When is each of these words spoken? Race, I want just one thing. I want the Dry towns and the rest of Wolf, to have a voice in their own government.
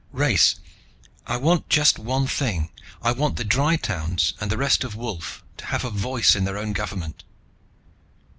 Race, 0.13 0.55
I 1.27 1.37
want 1.37 1.69
just 1.69 1.99
one 1.99 2.25
thing. 2.25 2.71
I 3.03 3.11
want 3.11 3.35
the 3.35 3.43
Dry 3.43 3.75
towns 3.75 4.33
and 4.41 4.51
the 4.51 4.57
rest 4.57 4.83
of 4.83 4.95
Wolf, 4.95 5.43
to 5.57 5.67
have 5.67 5.83
a 5.85 5.91
voice 5.91 6.35
in 6.35 6.43
their 6.43 6.57
own 6.57 6.73
government. 6.73 7.23